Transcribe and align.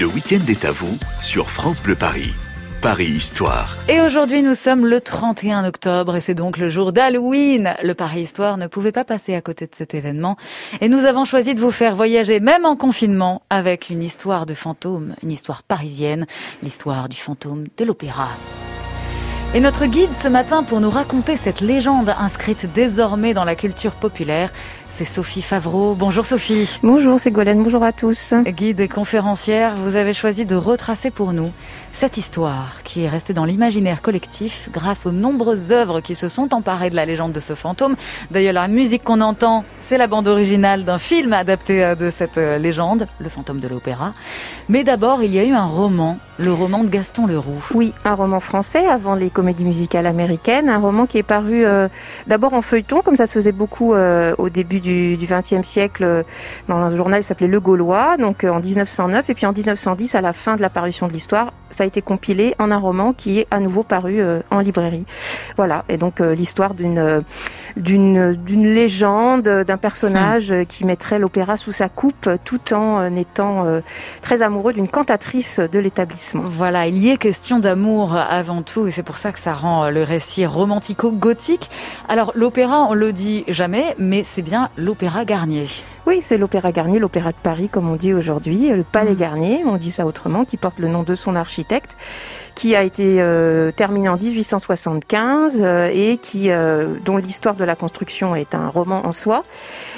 Le 0.00 0.06
week-end 0.06 0.40
est 0.48 0.64
à 0.64 0.72
vous 0.72 0.98
sur 1.20 1.50
France 1.50 1.80
Bleu 1.80 1.94
Paris. 1.94 2.34
Paris 2.82 3.10
Histoire. 3.10 3.76
Et 3.88 4.00
aujourd'hui, 4.00 4.42
nous 4.42 4.56
sommes 4.56 4.86
le 4.86 5.00
31 5.00 5.64
octobre 5.64 6.16
et 6.16 6.20
c'est 6.20 6.34
donc 6.34 6.58
le 6.58 6.68
jour 6.68 6.92
d'Halloween. 6.92 7.76
Le 7.80 7.94
Paris 7.94 8.22
Histoire 8.22 8.56
ne 8.56 8.66
pouvait 8.66 8.90
pas 8.90 9.04
passer 9.04 9.36
à 9.36 9.40
côté 9.40 9.66
de 9.66 9.74
cet 9.74 9.94
événement 9.94 10.36
et 10.80 10.88
nous 10.88 11.04
avons 11.04 11.24
choisi 11.24 11.54
de 11.54 11.60
vous 11.60 11.70
faire 11.70 11.94
voyager 11.94 12.40
même 12.40 12.64
en 12.64 12.74
confinement 12.74 13.42
avec 13.50 13.88
une 13.88 14.02
histoire 14.02 14.46
de 14.46 14.54
fantôme, 14.54 15.14
une 15.22 15.30
histoire 15.30 15.62
parisienne, 15.62 16.26
l'histoire 16.60 17.08
du 17.08 17.16
fantôme 17.16 17.66
de 17.76 17.84
l'opéra. 17.84 18.30
Et 19.54 19.60
notre 19.60 19.86
guide 19.86 20.12
ce 20.12 20.26
matin 20.26 20.64
pour 20.64 20.80
nous 20.80 20.90
raconter 20.90 21.36
cette 21.36 21.60
légende 21.60 22.12
inscrite 22.18 22.66
désormais 22.74 23.34
dans 23.34 23.44
la 23.44 23.54
culture 23.54 23.92
populaire, 23.92 24.52
c'est 24.94 25.04
Sophie 25.04 25.42
Favreau. 25.42 25.96
Bonjour 25.96 26.24
Sophie. 26.24 26.78
Bonjour 26.84 27.18
Ségolène, 27.18 27.64
bonjour 27.64 27.82
à 27.82 27.90
tous. 27.90 28.32
Guide 28.46 28.78
et 28.78 28.86
conférencière, 28.86 29.74
vous 29.74 29.96
avez 29.96 30.12
choisi 30.12 30.44
de 30.44 30.54
retracer 30.54 31.10
pour 31.10 31.32
nous 31.32 31.50
cette 31.90 32.16
histoire 32.16 32.82
qui 32.84 33.02
est 33.02 33.08
restée 33.08 33.32
dans 33.32 33.44
l'imaginaire 33.44 34.02
collectif 34.02 34.68
grâce 34.72 35.06
aux 35.06 35.10
nombreuses 35.10 35.72
œuvres 35.72 36.00
qui 36.00 36.14
se 36.14 36.28
sont 36.28 36.54
emparées 36.54 36.90
de 36.90 36.94
la 36.94 37.06
légende 37.06 37.32
de 37.32 37.40
ce 37.40 37.54
fantôme. 37.54 37.96
D'ailleurs, 38.30 38.52
la 38.52 38.68
musique 38.68 39.02
qu'on 39.02 39.20
entend, 39.20 39.64
c'est 39.80 39.98
la 39.98 40.06
bande 40.06 40.28
originale 40.28 40.84
d'un 40.84 40.98
film 40.98 41.32
adapté 41.32 41.84
euh, 41.84 41.94
de 41.96 42.08
cette 42.10 42.38
euh, 42.38 42.58
légende, 42.58 43.08
Le 43.18 43.28
fantôme 43.28 43.58
de 43.58 43.66
l'opéra. 43.66 44.12
Mais 44.68 44.84
d'abord, 44.84 45.24
il 45.24 45.34
y 45.34 45.40
a 45.40 45.44
eu 45.44 45.52
un 45.52 45.66
roman, 45.66 46.18
le 46.38 46.52
roman 46.52 46.84
de 46.84 46.88
Gaston 46.88 47.26
Leroux. 47.26 47.64
Oui, 47.74 47.92
un 48.04 48.14
roman 48.14 48.38
français 48.38 48.86
avant 48.86 49.16
les 49.16 49.30
comédies 49.30 49.64
musicales 49.64 50.06
américaines, 50.06 50.68
un 50.68 50.78
roman 50.78 51.06
qui 51.06 51.18
est 51.18 51.24
paru 51.24 51.64
euh, 51.64 51.88
d'abord 52.28 52.54
en 52.54 52.62
feuilleton, 52.62 53.02
comme 53.02 53.16
ça 53.16 53.26
se 53.26 53.32
faisait 53.32 53.52
beaucoup 53.52 53.94
au 53.94 54.48
début 54.50 54.80
du 54.92 55.26
XXe 55.26 55.66
siècle 55.66 56.24
dans 56.68 56.76
un 56.76 56.94
journal 56.94 57.20
qui 57.20 57.26
s'appelait 57.26 57.48
Le 57.48 57.60
Gaulois, 57.60 58.16
donc 58.16 58.44
en 58.44 58.60
1909, 58.60 59.30
et 59.30 59.34
puis 59.34 59.46
en 59.46 59.52
1910, 59.52 60.14
à 60.14 60.20
la 60.20 60.32
fin 60.32 60.56
de 60.56 60.62
l'apparition 60.62 61.08
de 61.08 61.12
l'histoire, 61.12 61.52
ça 61.74 61.84
a 61.84 61.86
été 61.86 62.02
compilé 62.02 62.54
en 62.58 62.70
un 62.70 62.78
roman 62.78 63.12
qui 63.12 63.40
est 63.40 63.46
à 63.50 63.60
nouveau 63.60 63.82
paru 63.82 64.20
euh, 64.20 64.40
en 64.50 64.60
librairie. 64.60 65.04
Voilà, 65.56 65.84
et 65.88 65.98
donc 65.98 66.20
euh, 66.20 66.34
l'histoire 66.34 66.74
d'une 66.74 66.98
euh, 66.98 67.20
d'une 67.76 68.34
d'une 68.34 68.72
légende, 68.72 69.42
d'un 69.42 69.76
personnage 69.76 70.52
hmm. 70.52 70.66
qui 70.66 70.84
mettrait 70.84 71.18
l'opéra 71.18 71.56
sous 71.56 71.72
sa 71.72 71.88
coupe 71.88 72.30
tout 72.44 72.72
en 72.72 73.16
étant 73.16 73.64
très 74.22 74.42
amoureux 74.42 74.72
d'une 74.72 74.86
cantatrice 74.86 75.58
de 75.58 75.78
l'établissement. 75.80 76.44
Voilà, 76.46 76.86
il 76.86 76.96
y 76.98 77.10
est 77.10 77.16
question 77.16 77.58
d'amour 77.58 78.14
avant 78.16 78.62
tout 78.62 78.86
et 78.86 78.92
c'est 78.92 79.02
pour 79.02 79.16
ça 79.16 79.32
que 79.32 79.40
ça 79.40 79.54
rend 79.54 79.90
le 79.90 80.04
récit 80.04 80.46
romantico-gothique. 80.46 81.68
Alors 82.08 82.30
l'opéra, 82.36 82.86
on 82.88 82.94
le 82.94 83.12
dit 83.12 83.44
jamais, 83.48 83.96
mais 83.98 84.22
c'est 84.22 84.42
bien 84.42 84.63
l'opéra 84.76 85.24
Garnier. 85.24 85.66
Oui, 86.06 86.20
c'est 86.22 86.38
l'Opéra 86.38 86.72
Garnier, 86.72 86.98
l'Opéra 86.98 87.30
de 87.32 87.36
Paris, 87.42 87.68
comme 87.68 87.88
on 87.88 87.96
dit 87.96 88.12
aujourd'hui, 88.12 88.70
le 88.70 88.84
Palais 88.84 89.12
mm. 89.12 89.16
Garnier, 89.16 89.64
on 89.64 89.76
dit 89.76 89.90
ça 89.90 90.06
autrement, 90.06 90.44
qui 90.44 90.56
porte 90.56 90.78
le 90.78 90.88
nom 90.88 91.02
de 91.02 91.14
son 91.14 91.34
architecte 91.34 91.96
qui 92.54 92.76
a 92.76 92.82
été 92.82 93.16
euh, 93.20 93.70
terminé 93.72 94.08
en 94.08 94.16
1875 94.16 95.60
euh, 95.60 95.90
et 95.92 96.18
qui 96.18 96.50
euh, 96.50 96.94
dont 97.04 97.16
l'histoire 97.16 97.54
de 97.54 97.64
la 97.64 97.74
construction 97.74 98.34
est 98.34 98.54
un 98.54 98.68
roman 98.68 99.06
en 99.06 99.12
soi. 99.12 99.44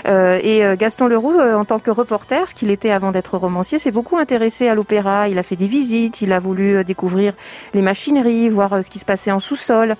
et 0.07 0.63
Gaston 0.79 1.07
Leroux, 1.07 1.39
en 1.41 1.65
tant 1.65 1.79
que 1.79 1.91
reporter, 1.91 2.49
ce 2.49 2.55
qu'il 2.55 2.71
était 2.71 2.91
avant 2.91 3.11
d'être 3.11 3.37
romancier, 3.37 3.79
s'est 3.79 3.91
beaucoup 3.91 4.17
intéressé 4.17 4.69
à 4.69 4.75
l'opéra. 4.75 5.29
Il 5.29 5.39
a 5.39 5.43
fait 5.43 5.57
des 5.57 5.67
visites, 5.67 6.23
il 6.23 6.33
a 6.33 6.39
voulu 6.39 6.85
découvrir 6.85 7.35
les 7.75 7.83
machineries, 7.83 8.49
voir 8.49 8.83
ce 8.85 8.91
qui 8.91 8.99
se 8.99 9.05
passait 9.05 9.33
en 9.33 9.41
sous-sol, 9.41 9.97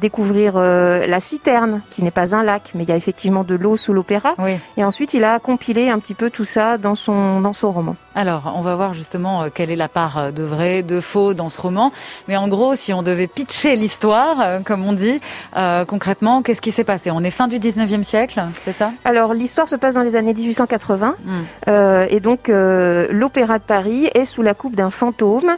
découvrir 0.00 0.58
la 0.58 1.20
citerne, 1.20 1.80
qui 1.90 2.02
n'est 2.02 2.10
pas 2.10 2.34
un 2.34 2.42
lac, 2.42 2.70
mais 2.74 2.84
il 2.84 2.88
y 2.88 2.92
a 2.92 2.96
effectivement 2.96 3.44
de 3.44 3.54
l'eau 3.54 3.76
sous 3.76 3.92
l'opéra. 3.92 4.34
Et 4.76 4.84
ensuite, 4.84 5.14
il 5.14 5.24
a 5.24 5.38
compilé 5.38 5.88
un 5.88 5.98
petit 5.98 6.14
peu 6.14 6.30
tout 6.30 6.44
ça 6.44 6.78
dans 6.78 6.94
son 6.94 7.40
dans 7.40 7.54
son 7.54 7.72
roman. 7.72 7.96
Alors, 8.14 8.52
on 8.56 8.60
va 8.60 8.74
voir 8.74 8.92
justement 8.92 9.48
quelle 9.54 9.70
est 9.70 9.76
la 9.76 9.88
part 9.88 10.32
de 10.32 10.42
vrai, 10.42 10.82
de 10.82 11.00
faux 11.00 11.32
dans 11.32 11.48
ce 11.48 11.60
roman. 11.60 11.92
Mais 12.26 12.36
en 12.36 12.48
gros, 12.48 12.74
si 12.74 12.92
on 12.92 13.02
devait 13.02 13.28
pitcher 13.28 13.76
l'histoire, 13.76 14.40
euh, 14.40 14.60
comme 14.60 14.84
on 14.84 14.92
dit, 14.92 15.20
euh, 15.56 15.84
concrètement, 15.84 16.42
qu'est-ce 16.42 16.60
qui 16.60 16.72
s'est 16.72 16.84
passé? 16.84 17.10
On 17.12 17.22
est 17.22 17.30
fin 17.30 17.46
du 17.46 17.58
19e 17.58 18.02
siècle, 18.02 18.42
c'est 18.64 18.72
ça? 18.72 18.92
Alors, 19.04 19.32
l'histoire 19.32 19.68
se 19.68 19.76
passe 19.76 19.94
dans 19.94 20.02
les 20.02 20.16
années 20.16 20.34
1880. 20.34 21.14
Hmm. 21.24 21.30
Euh, 21.68 22.06
et 22.10 22.20
donc, 22.20 22.48
l'Opéra 22.48 23.58
de 23.58 23.64
Paris 23.64 24.10
est 24.14 24.24
sous 24.24 24.42
la 24.42 24.54
coupe 24.54 24.74
d'un 24.74 24.90
fantôme 24.90 25.56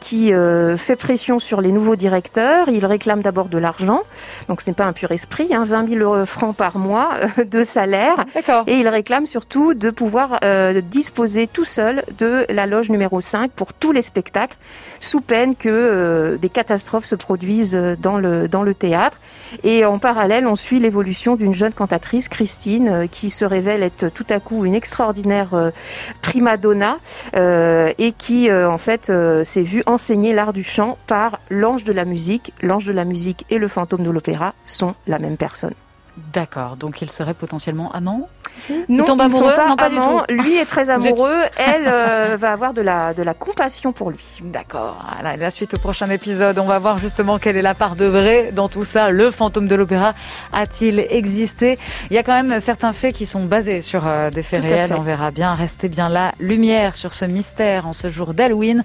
qui 0.00 0.32
fait 0.76 0.96
pression 0.96 1.38
sur 1.38 1.60
les 1.60 1.72
nouveaux 1.72 1.96
directeurs. 1.96 2.68
Il 2.68 2.86
réclame 2.86 3.20
d'abord 3.20 3.48
de 3.48 3.58
l'argent. 3.58 4.00
Donc, 4.48 4.60
ce 4.60 4.70
n'est 4.70 4.74
pas 4.74 4.84
un 4.84 4.92
pur 4.92 5.12
esprit, 5.12 5.48
hein, 5.52 5.64
20 5.64 5.88
000 5.88 6.26
francs 6.26 6.56
par 6.56 6.78
mois 6.78 7.10
de 7.44 7.64
salaire. 7.64 8.24
Et 8.66 8.78
il 8.78 8.88
réclame 8.88 9.26
surtout 9.26 9.74
de 9.74 9.90
pouvoir 9.90 10.40
disposer 10.90 11.46
tout 11.46 11.64
seul 11.64 11.81
de 12.18 12.46
la 12.48 12.66
loge 12.66 12.90
numéro 12.90 13.20
5 13.20 13.50
pour 13.52 13.72
tous 13.72 13.92
les 13.92 14.02
spectacles, 14.02 14.56
sous 15.00 15.20
peine 15.20 15.56
que 15.56 15.68
euh, 15.68 16.36
des 16.36 16.48
catastrophes 16.48 17.04
se 17.04 17.14
produisent 17.14 17.78
dans 18.00 18.18
le, 18.18 18.48
dans 18.48 18.62
le 18.62 18.74
théâtre. 18.74 19.18
Et 19.64 19.84
en 19.84 19.98
parallèle, 19.98 20.46
on 20.46 20.56
suit 20.56 20.80
l'évolution 20.80 21.36
d'une 21.36 21.54
jeune 21.54 21.72
cantatrice, 21.72 22.28
Christine, 22.28 22.88
euh, 22.88 23.06
qui 23.06 23.30
se 23.30 23.44
révèle 23.44 23.82
être 23.82 24.08
tout 24.08 24.26
à 24.30 24.40
coup 24.40 24.64
une 24.64 24.74
extraordinaire 24.74 25.54
euh, 25.54 25.70
prima 26.20 26.56
donna 26.56 26.96
et 27.34 28.14
qui, 28.16 28.52
en 28.52 28.78
fait, 28.78 29.12
s'est 29.44 29.62
vue 29.62 29.82
enseigner 29.86 30.32
l'art 30.32 30.52
du 30.52 30.64
chant 30.64 30.98
par 31.06 31.38
l'ange 31.50 31.84
de 31.84 31.92
la 31.92 32.04
musique. 32.04 32.52
L'ange 32.62 32.84
de 32.84 32.92
la 32.92 33.04
musique 33.04 33.44
et 33.50 33.58
le 33.58 33.68
fantôme 33.68 34.02
de 34.02 34.10
l'opéra 34.10 34.54
sont 34.64 34.94
la 35.06 35.18
même 35.18 35.36
personne. 35.36 35.74
D'accord, 36.32 36.76
donc 36.76 37.00
ils 37.02 37.10
seraient 37.10 37.34
potentiellement 37.34 37.90
amants? 37.92 38.28
Non, 38.88 39.04
tombe 39.04 39.20
amoureux 39.20 39.54
non, 39.68 39.76
pas 39.76 39.88
du 39.88 39.96
tout. 39.96 40.20
Lui 40.28 40.56
est 40.56 40.64
très 40.64 40.90
amoureux. 40.90 41.40
Elle 41.56 41.84
euh, 41.86 42.36
va 42.38 42.52
avoir 42.52 42.74
de 42.74 42.80
la, 42.80 43.14
de 43.14 43.22
la 43.22 43.34
compassion 43.34 43.92
pour 43.92 44.10
lui. 44.10 44.38
D'accord. 44.42 45.04
La 45.22 45.50
suite 45.50 45.74
au 45.74 45.78
prochain 45.78 46.10
épisode, 46.10 46.58
on 46.58 46.64
va 46.64 46.78
voir 46.78 46.98
justement 46.98 47.38
quelle 47.38 47.56
est 47.56 47.62
la 47.62 47.74
part 47.74 47.96
de 47.96 48.04
vrai 48.04 48.50
dans 48.52 48.68
tout 48.68 48.84
ça. 48.84 49.10
Le 49.10 49.30
fantôme 49.30 49.68
de 49.68 49.74
l'opéra 49.74 50.14
a-t-il 50.52 51.00
existé? 51.10 51.78
Il 52.10 52.14
y 52.14 52.18
a 52.18 52.22
quand 52.22 52.40
même 52.40 52.60
certains 52.60 52.92
faits 52.92 53.14
qui 53.14 53.26
sont 53.26 53.44
basés 53.44 53.82
sur 53.82 54.06
euh, 54.06 54.30
des 54.30 54.42
faits 54.42 54.62
réels. 54.62 54.94
On 54.96 55.02
verra 55.02 55.30
bien. 55.30 55.54
Restez 55.54 55.88
bien 55.88 56.08
là. 56.08 56.32
Lumière 56.38 56.94
sur 56.94 57.12
ce 57.12 57.24
mystère 57.24 57.86
en 57.86 57.92
ce 57.92 58.08
jour 58.08 58.34
d'Halloween. 58.34 58.84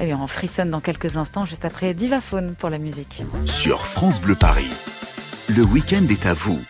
Et 0.00 0.14
on 0.14 0.26
frissonne 0.26 0.70
dans 0.70 0.80
quelques 0.80 1.16
instants, 1.16 1.44
juste 1.44 1.64
après 1.64 1.94
Divaphone 1.94 2.54
pour 2.58 2.70
la 2.70 2.78
musique. 2.78 3.24
Sur 3.44 3.86
France 3.86 4.20
Bleu 4.20 4.34
Paris, 4.34 4.70
le 5.54 5.62
week-end 5.62 6.04
est 6.10 6.26
à 6.26 6.34
vous. 6.34 6.60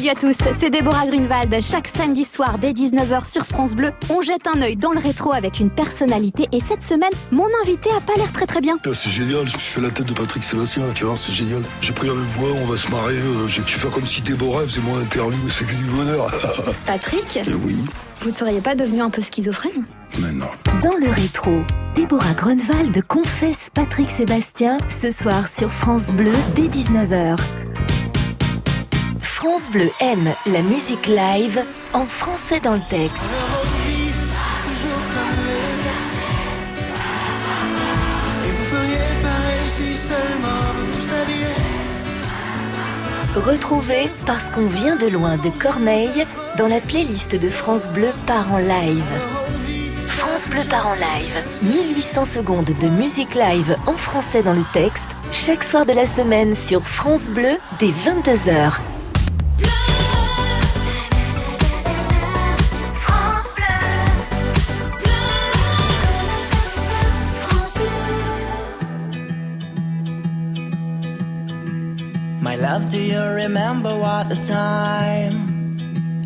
Salut 0.00 0.12
à 0.12 0.14
tous, 0.14 0.38
c'est 0.54 0.70
Déborah 0.70 1.06
Grunwald. 1.06 1.54
Chaque 1.60 1.86
samedi 1.86 2.24
soir 2.24 2.58
dès 2.58 2.72
19h 2.72 3.30
sur 3.30 3.44
France 3.44 3.76
Bleu, 3.76 3.90
on 4.08 4.22
jette 4.22 4.46
un 4.46 4.62
œil 4.62 4.74
dans 4.74 4.92
le 4.92 4.98
rétro 4.98 5.30
avec 5.30 5.60
une 5.60 5.68
personnalité. 5.68 6.48
Et 6.52 6.60
cette 6.60 6.80
semaine, 6.80 7.10
mon 7.30 7.44
invité 7.62 7.90
a 7.94 8.00
pas 8.00 8.14
l'air 8.16 8.32
très 8.32 8.46
très 8.46 8.62
bien. 8.62 8.78
C'est 8.94 9.10
génial, 9.10 9.46
je 9.46 9.52
me 9.52 9.58
suis 9.58 9.74
fait 9.74 9.80
la 9.82 9.90
tête 9.90 10.06
de 10.06 10.14
Patrick 10.14 10.42
Sébastien, 10.42 10.84
tu 10.94 11.04
vois, 11.04 11.16
c'est 11.16 11.32
génial. 11.32 11.60
J'ai 11.82 11.92
pris 11.92 12.08
la 12.08 12.14
même 12.14 12.22
voix, 12.22 12.48
on 12.62 12.64
va 12.64 12.78
se 12.78 12.90
marrer. 12.90 13.12
Euh, 13.12 13.46
j'ai 13.46 13.60
dû 13.60 13.74
faire 13.74 13.90
comme 13.90 14.06
si 14.06 14.22
Déborah 14.22 14.62
faisait 14.62 14.80
mon 14.80 14.98
interview, 14.98 15.38
c'est 15.50 15.66
que 15.66 15.74
du 15.74 15.84
bonheur. 15.84 16.34
Patrick 16.86 17.36
Et 17.36 17.52
oui. 17.62 17.84
Vous 18.22 18.30
ne 18.30 18.34
seriez 18.34 18.62
pas 18.62 18.74
devenu 18.74 19.02
un 19.02 19.10
peu 19.10 19.20
schizophrène 19.20 19.84
Mais 20.18 20.32
non. 20.32 20.46
Dans 20.80 20.96
le 20.96 21.10
rétro, 21.10 21.60
Déborah 21.94 22.32
Grunwald 22.38 23.02
confesse 23.06 23.68
Patrick 23.74 24.10
Sébastien 24.10 24.78
ce 24.88 25.10
soir 25.10 25.46
sur 25.46 25.70
France 25.70 26.06
Bleu 26.06 26.32
dès 26.54 26.68
19h. 26.68 27.36
France 29.40 29.70
Bleu 29.70 29.90
aime 30.00 30.34
la 30.44 30.60
musique 30.60 31.06
live 31.06 31.64
en 31.94 32.04
français 32.04 32.60
dans 32.60 32.74
le 32.74 32.82
texte. 32.90 33.24
Retrouvez 43.34 44.10
Parce 44.26 44.50
qu'on 44.50 44.66
vient 44.66 44.96
de 44.96 45.06
loin 45.06 45.38
de 45.38 45.48
Corneille 45.48 46.26
dans 46.58 46.68
la 46.68 46.82
playlist 46.82 47.34
de 47.34 47.48
France 47.48 47.88
Bleu 47.88 48.10
par 48.26 48.52
en 48.52 48.58
live. 48.58 49.02
France 50.06 50.50
Bleu 50.50 50.60
par 50.68 50.86
en 50.86 50.94
live. 50.96 51.42
1800 51.62 52.26
secondes 52.26 52.70
de 52.78 52.88
musique 52.88 53.34
live 53.34 53.74
en 53.86 53.94
français 53.94 54.42
dans 54.42 54.52
le 54.52 54.64
texte, 54.74 55.08
chaque 55.32 55.64
soir 55.64 55.86
de 55.86 55.94
la 55.94 56.04
semaine 56.04 56.54
sur 56.54 56.86
France 56.86 57.30
Bleu 57.30 57.56
dès 57.78 57.88
22h. 57.88 58.80
Remember 73.42 73.96
what 73.98 74.28
the 74.28 74.36
time? 74.36 75.76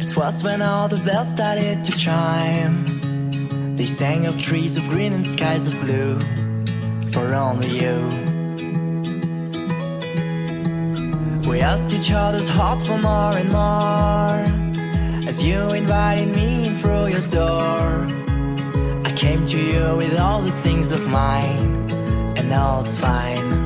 It 0.00 0.16
was 0.16 0.43
when 0.43 0.61
all 0.62 0.88
the 0.88 1.00
bells 1.02 1.31
started 1.31 1.84
to 1.84 1.93
chime. 1.93 3.76
They 3.76 3.87
sang 3.87 4.26
of 4.26 4.40
trees 4.40 4.76
of 4.76 4.88
green 4.88 5.12
and 5.12 5.26
skies 5.26 5.69
of 5.69 5.78
blue 5.81 6.19
for 7.12 7.34
only 7.34 7.70
you. 7.82 7.99
We 11.49 11.61
asked 11.61 11.93
each 11.93 12.11
other's 12.11 12.49
heart 12.49 12.82
for 12.82 12.99
more 12.99 13.37
and 13.43 13.50
more 13.50 15.28
as 15.28 15.44
you 15.44 15.72
invited 15.72 16.28
me 16.34 16.66
in 16.69 16.78
through 16.78 17.06
your 17.14 17.26
door. 17.28 18.06
I 19.08 19.12
came 19.16 19.44
to 19.46 19.58
you 19.58 19.96
with 19.96 20.19
all 20.19 20.40
the 20.40 20.56
things 20.62 20.90
of 20.90 21.06
mine, 21.08 21.90
and 22.38 22.52
all's 22.52 22.96
fine. 22.96 23.63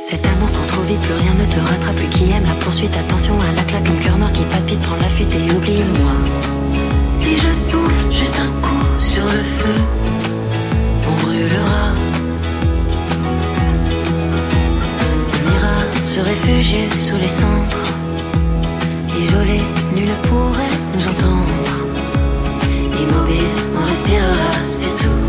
Cet 0.00 0.26
amour 0.26 0.50
court 0.50 0.66
trop 0.66 0.82
vite, 0.82 0.98
plus 1.02 1.12
rien 1.12 1.34
ne 1.34 1.44
te 1.44 1.60
rattrape, 1.60 1.94
plus 1.94 2.08
qui 2.08 2.30
aime 2.30 2.44
la 2.44 2.54
poursuite. 2.54 2.96
Attention 2.96 3.34
à 3.38 3.54
la 3.54 3.62
claque, 3.64 3.84
cœur 4.02 4.16
noir 4.16 4.32
qui 4.32 4.44
palpite, 4.44 4.80
prends 4.80 4.96
la 4.96 5.10
fuite 5.10 5.34
et 5.34 5.52
oublie-moi. 5.52 6.12
Si 7.20 7.36
je 7.36 7.52
souffle 7.52 8.10
juste 8.10 8.40
un 8.40 8.50
coup 8.62 8.82
sur 8.98 9.24
le 9.24 9.42
feu, 9.42 9.74
on 11.06 11.26
brûlera. 11.26 11.92
On 15.34 15.54
ira 15.54 16.02
se 16.02 16.20
réfugier 16.20 16.88
sous 16.98 17.16
les 17.16 17.28
cendres. 17.28 17.84
Isolé, 19.20 19.60
nul 19.94 20.08
ne 20.08 20.28
pourrait 20.28 20.76
nous 20.94 21.06
entendre. 21.08 21.74
Immobile, 23.02 23.54
on 23.78 23.86
respirera, 23.86 24.50
c'est 24.64 24.96
tout. 24.96 25.19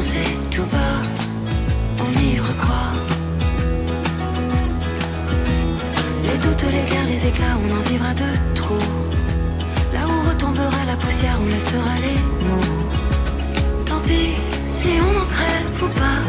Mots 0.00 0.06
prononcés 0.06 0.36
tout 0.50 0.64
bas, 0.64 1.02
on 2.00 2.12
y 2.20 2.38
recroit. 2.38 2.92
Les 6.24 6.38
doutes, 6.38 6.64
les 6.72 6.90
guerres, 6.90 7.06
les 7.06 7.26
éclats, 7.26 7.56
on 7.62 7.78
en 7.78 7.82
vivra 7.90 8.14
de 8.14 8.54
trop. 8.54 8.78
Là 9.92 10.00
où 10.06 10.28
retombera 10.28 10.84
la 10.86 10.96
poussière, 10.96 11.38
on 11.42 11.46
laissera 11.46 11.94
les 12.06 12.18
mots. 12.48 13.84
Tant 13.86 14.00
pis 14.06 14.34
si 14.66 14.88
on 15.00 15.22
en 15.22 15.26
crève 15.26 15.82
ou 15.82 15.88
pas, 15.98 16.20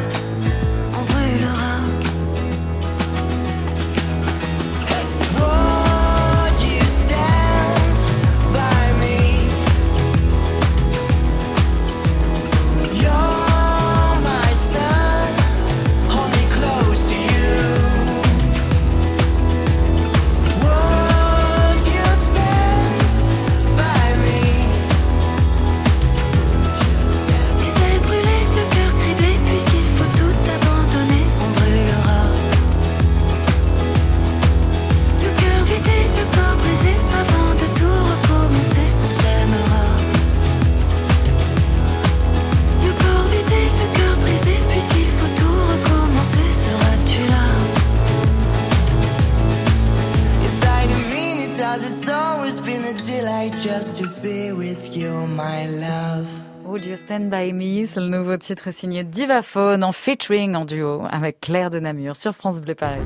be 54.22 54.52
with 54.52 54.96
you, 54.96 55.10
my 55.28 55.68
love. 55.68 56.28
Would 56.66 56.86
You 56.86 56.96
Stand 56.96 57.30
By 57.30 57.54
Me, 57.54 57.86
c'est 57.88 58.00
le 58.00 58.08
nouveau 58.08 58.38
titre 58.38 58.72
signé 58.72 59.04
Divaphone 59.04 59.84
en 59.84 59.92
featuring 59.92 60.56
en 60.56 60.66
duo 60.66 61.04
avec 61.10 61.40
Claire 61.42 61.70
de 61.70 61.80
Namur 61.80 62.16
sur 62.16 62.34
France 62.34 62.62
Bleu 62.62 62.76
Paris. 62.76 63.00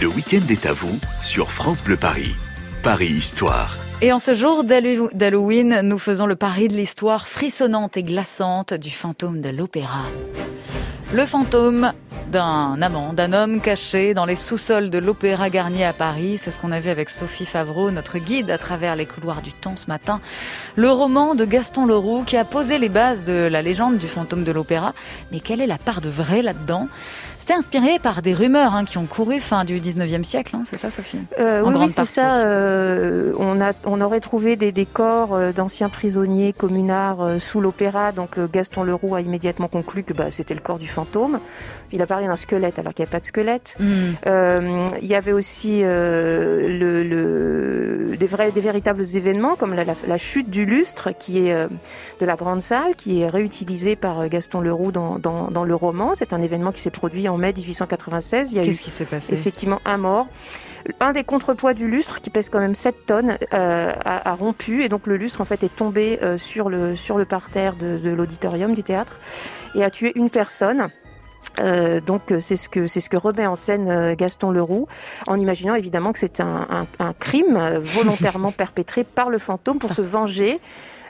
Le 0.00 0.06
week-end 0.08 0.42
est 0.50 0.66
à 0.66 0.72
vous 0.72 0.98
sur 1.20 1.50
France 1.50 1.82
Bleu 1.82 1.96
Paris. 1.96 2.34
Paris 2.82 3.08
Histoire. 3.08 3.74
Et 4.02 4.12
en 4.12 4.18
ce 4.18 4.34
jour 4.34 4.62
d'Hallo- 4.64 5.10
d'Halloween, 5.14 5.80
nous 5.82 5.98
faisons 5.98 6.26
le 6.26 6.36
pari 6.36 6.68
de 6.68 6.74
l'histoire 6.74 7.26
frissonnante 7.26 7.96
et 7.96 8.02
glaçante 8.02 8.74
du 8.74 8.90
fantôme 8.90 9.40
de 9.40 9.48
l'opéra. 9.48 10.04
Le 11.12 11.24
fantôme 11.24 11.92
d'un 12.30 12.80
amant, 12.82 13.12
d'un 13.12 13.32
homme 13.32 13.60
caché 13.60 14.12
dans 14.14 14.24
les 14.24 14.34
sous-sols 14.36 14.90
de 14.90 14.98
l'Opéra 14.98 15.48
Garnier 15.50 15.84
à 15.84 15.92
Paris. 15.92 16.38
C'est 16.38 16.50
ce 16.50 16.60
qu'on 16.60 16.72
a 16.72 16.80
vu 16.80 16.90
avec 16.90 17.08
Sophie 17.10 17.46
Favreau, 17.46 17.90
notre 17.90 18.18
guide 18.18 18.50
à 18.50 18.58
travers 18.58 18.96
les 18.96 19.06
couloirs 19.06 19.42
du 19.42 19.52
temps 19.52 19.76
ce 19.76 19.86
matin. 19.88 20.20
Le 20.74 20.90
roman 20.90 21.34
de 21.34 21.44
Gaston 21.44 21.86
Leroux 21.86 22.24
qui 22.24 22.36
a 22.36 22.44
posé 22.44 22.78
les 22.78 22.88
bases 22.88 23.22
de 23.24 23.46
la 23.50 23.62
légende 23.62 23.98
du 23.98 24.08
fantôme 24.08 24.44
de 24.44 24.52
l'opéra. 24.52 24.92
Mais 25.32 25.40
quelle 25.40 25.60
est 25.60 25.66
la 25.66 25.78
part 25.78 26.00
de 26.00 26.08
vrai 26.08 26.42
là-dedans? 26.42 26.88
C'était 27.38 27.60
inspiré 27.60 28.00
par 28.00 28.22
des 28.22 28.34
rumeurs 28.34 28.74
hein, 28.74 28.84
qui 28.84 28.98
ont 28.98 29.06
couru 29.06 29.38
fin 29.38 29.64
du 29.64 29.78
19e 29.78 30.24
siècle, 30.24 30.56
hein, 30.56 30.64
c'est 30.68 30.80
ça 30.80 30.90
Sophie? 30.90 31.20
Euh, 31.38 31.62
En 31.62 31.72
oui, 31.80 31.88
c'est 31.88 32.04
ça. 32.04 32.44
euh, 32.44 33.32
on, 33.38 33.60
a, 33.60 33.72
on 33.84 34.00
aurait 34.00 34.18
trouvé 34.18 34.56
des, 34.56 34.72
des 34.72 34.84
corps 34.84 35.32
euh, 35.32 35.52
d'anciens 35.52 35.88
prisonniers 35.88 36.52
communards 36.52 37.20
euh, 37.22 37.38
sous 37.38 37.60
l'opéra. 37.60 38.10
Donc 38.10 38.36
Gaston 38.52 38.82
Leroux 38.82 39.14
a 39.14 39.20
immédiatement 39.20 39.68
conclu 39.68 40.02
que 40.02 40.12
bah, 40.12 40.32
c'était 40.32 40.54
le 40.54 40.60
corps 40.60 40.78
du 40.80 40.88
fantôme. 40.88 41.38
Il 41.92 42.02
a 42.02 42.05
parlé 42.06 42.26
d'un 42.26 42.36
squelette 42.36 42.78
alors 42.78 42.94
qu'il 42.94 43.04
n'y 43.04 43.08
a 43.08 43.12
pas 43.12 43.20
de 43.20 43.26
squelette. 43.26 43.76
Hmm. 43.78 43.84
Euh, 44.26 44.86
il 45.02 45.06
y 45.08 45.14
avait 45.14 45.32
aussi 45.32 45.80
euh, 45.84 46.68
le, 46.68 47.02
le- 47.04 48.16
des, 48.16 48.26
vrais, 48.26 48.52
des 48.52 48.60
véritables 48.60 49.02
événements 49.14 49.56
comme 49.56 49.74
la, 49.74 49.84
la- 49.84 49.94
la 50.06 50.18
chute 50.18 50.50
du 50.50 50.64
lustre 50.66 51.10
qui 51.18 51.46
est 51.48 51.52
euh, 51.52 51.68
de 52.20 52.26
la 52.26 52.36
grande 52.36 52.62
salle, 52.62 52.94
qui 52.96 53.22
est 53.22 53.28
réutilisé 53.28 53.96
par 53.96 54.28
Gaston 54.28 54.60
Leroux 54.60 54.92
dans, 54.92 55.18
dans, 55.18 55.50
dans 55.50 55.64
le 55.64 55.74
roman. 55.74 56.12
C'est 56.14 56.32
un 56.32 56.42
événement 56.42 56.72
qui 56.72 56.80
s'est 56.80 56.90
produit 56.90 57.28
en 57.28 57.36
mai 57.38 57.52
1896. 57.56 58.52
Il 58.52 58.56
y 58.56 58.58
a 58.58 58.62
eu 58.62 58.66
Qu'est-ce 58.66 58.82
qui 58.82 58.90
s'est 58.90 59.04
passé? 59.04 59.32
effectivement 59.34 59.80
un 59.84 59.98
mort. 59.98 60.26
Un 61.00 61.12
des 61.12 61.24
contrepoids 61.24 61.74
du 61.74 61.88
lustre, 61.90 62.20
qui 62.20 62.30
pèse 62.30 62.48
quand 62.48 62.60
même 62.60 62.76
7 62.76 63.06
tonnes, 63.06 63.38
euh, 63.52 63.92
a, 64.04 64.30
a 64.30 64.34
rompu 64.34 64.84
et 64.84 64.88
donc 64.88 65.08
le 65.08 65.16
lustre 65.16 65.40
en 65.40 65.44
fait 65.44 65.64
est 65.64 65.74
tombé 65.74 66.20
euh, 66.22 66.38
sur 66.38 66.68
le 66.68 66.94
sur 66.94 67.18
le 67.18 67.24
parterre 67.24 67.74
de, 67.74 67.98
de 67.98 68.10
l'auditorium 68.10 68.72
du 68.72 68.84
théâtre 68.84 69.18
et 69.74 69.82
a 69.82 69.90
tué 69.90 70.12
une 70.14 70.30
personne. 70.30 70.88
Euh, 71.60 72.00
donc 72.00 72.32
euh, 72.32 72.40
c'est 72.40 72.56
ce 72.56 72.68
que 72.68 72.86
c'est 72.86 73.00
ce 73.00 73.08
que 73.08 73.16
remet 73.16 73.46
en 73.46 73.54
scène 73.54 73.88
euh, 73.88 74.14
Gaston 74.14 74.50
Leroux 74.50 74.86
en 75.26 75.38
imaginant 75.38 75.74
évidemment 75.74 76.12
que 76.12 76.18
c'est 76.18 76.40
un, 76.40 76.86
crime 77.18 77.58
volontairement 77.80 78.52
perpétré 78.56 79.04
par 79.04 79.30
le 79.30 79.38
fantôme 79.38 79.78
pour 79.78 79.92
se 79.92 80.02
venger 80.02 80.60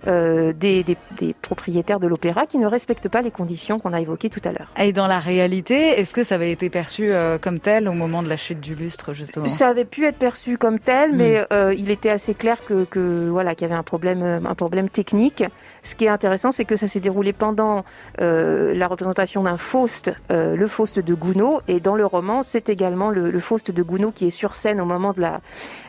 euh, 0.07 0.53
des, 0.53 0.83
des, 0.83 0.97
des 1.19 1.35
propriétaires 1.35 2.01
de 2.01 2.07
l'opéra 2.07 2.47
qui 2.47 2.59
ne 2.59 2.67
respectent 2.67 3.09
pas 3.09 3.23
les 3.23 3.31
conditions 3.31 3.79
qu'on 3.79 3.93
a 3.93 4.01
évoquées 4.01 4.31
tout 4.31 4.41
à 4.45 4.53
l'heure. 4.53 4.69
Et 4.79 4.93
dans 4.93 5.07
la 5.07 5.19
réalité, 5.19 5.99
est-ce 5.99 6.15
que 6.15 6.25
ça 6.25 6.37
avait 6.37 6.51
été 6.51 6.71
perçu 6.71 7.13
euh, 7.13 7.39
comme 7.39 7.61
tel 7.61 7.89
au 7.89 7.93
moment 7.93 8.23
de 8.23 8.29
la 8.29 8.37
chute 8.37 8.61
du 8.61 8.75
lustre, 8.75 9.13
justement? 9.13 9.45
Ça 9.47 9.69
avait 9.69 9.85
pu 9.85 10.05
être 10.05 10.19
perçu 10.19 10.59
comme 10.59 10.79
tel, 10.79 11.13
mais 11.15 11.45
euh, 11.53 11.75
il 11.75 11.91
était 11.91 12.11
assez 12.11 12.35
clair 12.35 12.65
que, 12.65 12.85
que 12.85 13.29
voilà 13.29 13.55
qu'il 13.55 13.67
y 13.67 13.71
avait 13.71 13.79
un 13.79 13.83
problème, 13.83 14.23
euh, 14.23 14.41
un 14.45 14.55
problème 14.55 14.89
technique. 14.89 15.45
Ce 15.83 15.95
qui 15.95 16.05
est 16.05 16.09
intéressant, 16.09 16.53
c'est 16.53 16.65
que 16.65 16.77
ça 16.77 16.89
s'est 16.89 17.01
déroulé 17.01 17.33
pendant 17.33 17.85
euh, 18.21 18.75
la 18.75 18.87
représentation 18.89 19.43
d'un 19.43 19.57
Faust, 19.57 20.13
euh, 20.31 20.57
le 20.57 20.69
Faust 20.69 21.01
de 21.01 21.15
Gounod, 21.15 21.63
et 21.69 21.81
dans 21.81 21.97
le 21.97 22.07
roman, 22.07 22.43
c'est 22.43 22.69
également 22.69 23.11
le, 23.11 23.31
le 23.31 23.41
Faust 23.41 23.71
de 23.71 23.83
Gounod 23.83 24.15
qui 24.15 24.27
est 24.27 24.31
sur 24.31 24.55
scène 24.55 24.81
au 24.81 24.85
moment 24.85 25.13
de 25.13 25.21
la, 25.21 25.41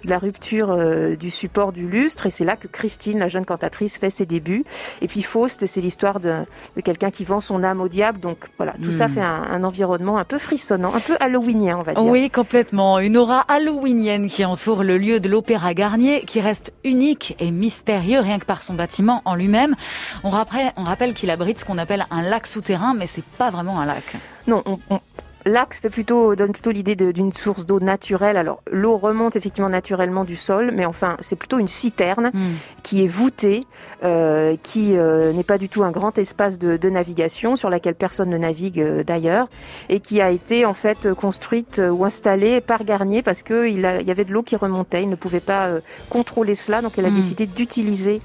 de 0.04 0.10
la 0.10 0.18
rupture 0.18 0.72
euh, 0.72 1.16
du 1.16 1.30
support 1.30 1.72
du 1.72 1.88
lustre, 1.90 2.26
et 2.26 2.30
c'est 2.30 2.46
là 2.46 2.56
que 2.56 2.68
Christine, 2.68 3.20
la 3.20 3.28
jeune 3.28 3.46
cantatrice, 3.46 3.98
fait 3.98 4.07
fait 4.08 4.10
ses 4.10 4.26
débuts. 4.26 4.64
Et 5.02 5.08
puis 5.08 5.22
Faust, 5.22 5.66
c'est 5.66 5.82
l'histoire 5.82 6.20
de, 6.20 6.34
de 6.76 6.82
quelqu'un 6.82 7.12
qui 7.12 7.26
vend 7.26 7.42
son 7.42 7.64
âme 7.64 7.82
au 7.82 7.88
diable. 7.88 8.20
Donc 8.20 8.38
voilà, 8.58 8.74
tout 8.84 8.92
ça 8.92 9.08
Hmm. 9.08 9.12
fait 9.14 9.22
un, 9.22 9.44
un 9.52 9.64
environnement 9.64 10.18
un 10.18 10.24
peu 10.26 10.38
frissonnant, 10.38 10.94
un 10.94 11.00
peu 11.00 11.16
halloweenien, 11.20 11.78
on 11.78 11.84
va 11.84 11.94
dire. 11.94 12.06
Oui, 12.06 12.30
complètement. 12.30 13.00
Une 13.00 13.18
aura 13.18 13.42
halloweenienne 13.48 14.28
qui 14.28 14.44
entoure 14.46 14.84
le 14.84 14.98
lieu 14.98 15.20
de 15.20 15.30
l'Opéra 15.30 15.74
Garnier, 15.74 16.24
qui 16.26 16.40
reste 16.42 16.74
unique 16.84 17.36
et 17.40 17.52
mystérieux 17.52 18.20
rien 18.20 18.40
que 18.40 18.46
par 18.46 18.64
son 18.64 18.74
bâtiment 18.74 19.22
en 19.26 19.36
lui-même. 19.36 19.76
On 20.24 20.30
rappelle, 20.30 20.72
on 20.78 20.84
rappelle 20.84 21.14
qu'il 21.14 21.30
abrite 21.30 21.60
ce 21.60 21.66
qu'on 21.66 21.78
appelle 21.78 22.06
un 22.12 22.22
lac 22.22 22.48
souterrain, 22.48 22.94
mais 22.94 23.08
c'est 23.08 23.24
pas 23.24 23.50
vraiment 23.50 23.80
un 23.80 23.86
lac. 23.86 24.04
Non, 24.48 24.64
on, 24.66 24.80
on- 24.90 25.00
L'axe 25.48 25.80
fait 25.80 25.90
plutôt, 25.90 26.36
donne 26.36 26.52
plutôt 26.52 26.72
l'idée 26.72 26.96
d'une 26.96 27.34
source 27.34 27.66
d'eau 27.66 27.80
naturelle. 27.80 28.36
Alors, 28.38 28.62
l'eau 28.72 28.98
remonte 28.98 29.36
effectivement 29.36 29.70
naturellement 29.70 30.26
du 30.26 30.36
sol, 30.36 30.72
mais 30.74 30.86
enfin, 30.86 31.16
c'est 31.22 31.36
plutôt 31.38 31.58
une 31.58 31.68
citerne 31.68 32.32
Hmm. 32.34 32.56
qui 32.84 33.04
est 33.04 33.08
voûtée, 33.08 33.66
euh, 34.04 34.56
qui 34.62 34.98
euh, 34.98 35.32
n'est 35.32 35.44
pas 35.46 35.58
du 35.58 35.70
tout 35.70 35.84
un 35.84 35.92
grand 35.92 36.18
espace 36.18 36.60
de, 36.60 36.76
de 36.78 36.90
navigation 36.90 37.56
sur 37.56 37.70
laquelle 37.70 37.96
personne 37.96 38.30
ne 38.30 38.38
navigue 38.38 38.82
euh, 38.82 39.04
d'ailleurs, 39.04 39.48
et 39.90 40.00
qui 40.02 40.20
a 40.22 40.30
été 40.32 40.66
en 40.66 40.74
fait 40.74 41.14
construite 41.14 41.82
ou 41.92 42.04
installée 42.04 42.60
par 42.62 42.84
Garnier 42.84 43.22
parce 43.22 43.42
que 43.42 43.68
il, 43.68 43.86
a- 43.86 44.02
il 44.02 44.08
y 44.08 44.12
avait 44.12 44.26
de 44.26 44.34
l'eau 44.34 44.44
qui 44.44 44.56
remontait. 44.58 45.04
Il 45.04 45.10
ne 45.10 45.16
pouvait 45.16 45.40
pas 45.40 45.80
contrôler 46.10 46.56
cela, 46.56 46.82
donc 46.82 46.98
elle 46.98 47.06
a 47.06 47.10
Hmm. 47.10 47.16
décidé 47.16 47.46
d'utiliser 47.48 48.22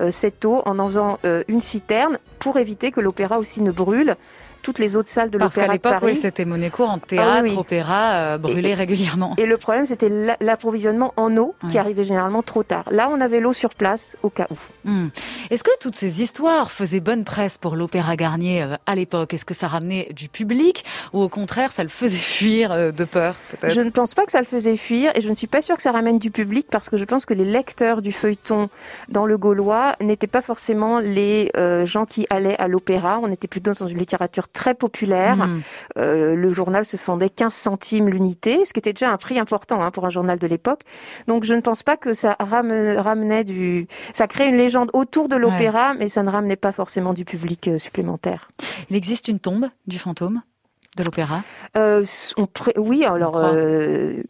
euh, 0.00 0.10
cette 0.10 0.44
eau 0.44 0.62
en 0.64 0.78
en 0.78 0.86
faisant 0.88 1.18
une 1.48 1.60
citerne 1.60 2.18
pour 2.38 2.56
éviter 2.56 2.90
que 2.90 3.00
l'opéra 3.00 3.38
aussi 3.38 3.60
ne 3.62 3.70
brûle. 3.70 4.16
Toutes 4.62 4.78
les 4.78 4.96
autres 4.96 5.08
salles 5.08 5.30
de 5.30 5.38
Parce 5.38 5.54
qu'à 5.54 5.62
l'opéra 5.62 5.68
de 5.68 5.72
l'époque, 5.78 5.92
Paris. 6.00 6.12
oui, 6.14 6.16
c'était 6.20 6.44
monnaie 6.44 6.70
courante. 6.70 7.06
Théâtre, 7.06 7.28
Ah 7.30 7.40
oui, 7.42 7.50
oui. 7.50 7.56
opéra, 7.58 8.12
euh, 8.14 8.38
brûlé 8.38 8.74
régulièrement. 8.74 9.34
Et 9.38 9.46
le 9.46 9.56
problème, 9.56 9.86
c'était 9.86 10.08
la- 10.08 10.36
l'approvisionnement 10.40 11.12
en 11.16 11.36
eau 11.36 11.54
qui 11.70 11.78
arrivait 11.78 12.04
généralement 12.04 12.42
trop 12.42 12.62
tard. 12.62 12.84
Là, 12.90 13.08
on 13.12 13.20
avait 13.20 13.40
l'eau 13.40 13.52
sur 13.52 13.74
place 13.74 14.16
au 14.22 14.30
cas 14.30 14.46
où. 14.50 14.88
Hmm. 14.88 15.08
Est-ce 15.50 15.64
que 15.64 15.70
toutes 15.80 15.96
ces 15.96 16.22
histoires 16.22 16.70
faisaient 16.70 17.00
bonne 17.00 17.24
presse 17.24 17.58
pour 17.58 17.76
l'Opéra 17.76 18.16
Garnier 18.16 18.62
euh, 18.62 18.76
à 18.86 18.94
l'époque? 18.94 19.34
Est-ce 19.34 19.44
que 19.44 19.54
ça 19.54 19.66
ramenait 19.68 20.08
du 20.14 20.28
public 20.28 20.84
ou 21.12 21.20
au 21.22 21.28
contraire, 21.28 21.72
ça 21.72 21.82
le 21.82 21.88
faisait 21.88 22.16
fuir 22.16 22.72
euh, 22.72 22.92
de 22.92 23.04
peur 23.04 23.34
Je 23.64 23.80
ne 23.80 23.90
pense 23.90 24.14
pas 24.14 24.24
que 24.26 24.32
ça 24.32 24.38
le 24.38 24.44
faisait 24.46 24.76
fuir 24.76 25.10
et 25.14 25.20
je 25.20 25.28
ne 25.28 25.34
suis 25.34 25.46
pas 25.46 25.60
sûre 25.62 25.76
que 25.76 25.82
ça 25.82 25.92
ramène 25.92 26.18
du 26.18 26.30
public 26.30 26.66
parce 26.70 26.88
que 26.88 26.96
je 26.96 27.04
pense 27.04 27.26
que 27.26 27.34
les 27.34 27.44
lecteurs 27.44 28.00
du 28.02 28.12
feuilleton 28.12 28.68
dans 29.08 29.26
le 29.26 29.36
Gaulois 29.38 29.94
n'étaient 30.00 30.26
pas 30.26 30.42
forcément 30.42 30.98
les 31.00 31.50
euh, 31.56 31.84
gens 31.84 32.06
qui 32.06 32.26
allaient 32.30 32.56
à 32.60 32.68
l'opéra. 32.68 33.18
On 33.22 33.30
était 33.32 33.48
plutôt 33.48 33.72
dans 33.72 33.86
une 33.86 33.98
littérature 33.98 34.51
très 34.52 34.74
populaire. 34.74 35.36
Hmm. 35.36 35.60
Euh, 35.98 36.34
le 36.34 36.52
journal 36.52 36.84
se 36.84 36.96
fondait 36.96 37.30
15 37.30 37.52
centimes 37.54 38.08
l'unité, 38.08 38.64
ce 38.64 38.72
qui 38.72 38.78
était 38.78 38.92
déjà 38.92 39.10
un 39.10 39.16
prix 39.16 39.38
important 39.38 39.82
hein, 39.82 39.90
pour 39.90 40.04
un 40.04 40.10
journal 40.10 40.38
de 40.38 40.46
l'époque. 40.46 40.82
Donc 41.26 41.44
je 41.44 41.54
ne 41.54 41.60
pense 41.60 41.82
pas 41.82 41.96
que 41.96 42.14
ça 42.14 42.36
ram- 42.38 42.70
ramenait 42.96 43.44
du... 43.44 43.86
Ça 44.14 44.26
créait 44.26 44.48
une 44.48 44.56
légende 44.56 44.90
autour 44.92 45.28
de 45.28 45.36
l'opéra, 45.36 45.94
mais 45.94 46.08
ça 46.08 46.22
ne 46.22 46.30
ramenait 46.30 46.56
pas 46.56 46.72
forcément 46.72 47.12
du 47.14 47.24
public 47.24 47.68
euh, 47.68 47.78
supplémentaire. 47.78 48.50
Il 48.90 48.96
existe 48.96 49.28
une 49.28 49.38
tombe 49.40 49.68
du 49.86 49.98
fantôme? 49.98 50.42
De 50.96 51.04
l'opéra 51.04 51.40
Euh, 51.76 52.04
oui, 52.76 53.04
alors 53.04 53.36
euh, 53.38 54.22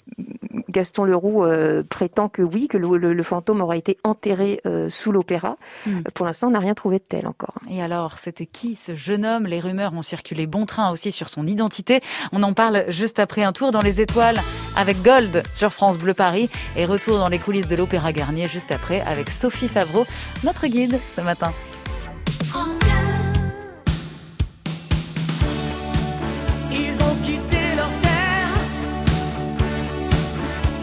Gaston 0.68 1.04
Leroux 1.04 1.44
euh, 1.44 1.82
prétend 1.82 2.28
que 2.28 2.40
oui, 2.42 2.68
que 2.68 2.78
le, 2.78 2.96
le- 2.96 3.12
le 3.14 3.22
fantôme 3.22 3.60
aura 3.60 3.76
été 3.76 3.98
enterré 4.04 4.60
euh, 4.64 4.88
sous 4.88 5.12
l'opéra. 5.12 5.56
Hmm. 5.86 5.98
Euh, 5.98 6.10
Pour 6.14 6.24
l'instant, 6.26 6.46
on 6.48 6.50
n'a 6.52 6.60
rien 6.60 6.74
trouvé 6.74 6.98
de 6.98 7.04
tel 7.06 7.26
encore. 7.26 7.56
Et 7.70 7.82
alors, 7.82 8.18
c'était 8.18 8.46
qui 8.46 8.76
ce 8.76 8.94
jeune 8.94 9.26
homme? 9.26 9.46
Les 9.46 9.60
rumeurs 9.60 9.92
ont 9.92 10.02
circulé 10.02 10.46
bon 10.46 10.64
train 10.66 10.90
aussi 10.92 11.10
sur 11.12 11.28
son 11.28 11.46
identité. 11.46 12.00
On 12.32 12.42
en 12.42 12.52
parle 12.52 12.84
juste 12.88 13.18
après 13.18 13.42
un 13.42 13.52
tour 13.52 13.72
dans 13.72 13.82
les 13.82 14.00
étoiles 14.00 14.40
avec 14.76 15.02
Gold 15.02 15.42
sur 15.52 15.72
France 15.72 15.98
Bleu 15.98 16.14
Paris 16.14 16.48
et 16.76 16.84
retour 16.86 17.18
dans 17.18 17.28
les 17.28 17.38
coulisses 17.38 17.68
de 17.68 17.76
l'Opéra 17.76 18.12
Garnier 18.12 18.46
juste 18.48 18.70
après 18.70 19.00
avec 19.02 19.30
Sophie 19.30 19.68
Favreau, 19.68 20.06
notre 20.44 20.66
guide 20.68 20.98
ce 21.16 21.20
matin. 21.22 21.52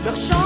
leur 0.10 0.16
chant 0.16 0.38